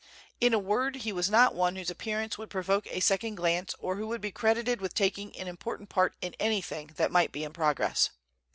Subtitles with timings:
[0.39, 3.97] In a word, he was not one whose appearance would provoke a second glance or
[3.97, 7.53] who would be credited with taking an important part in anything that might be in
[7.53, 8.09] progress.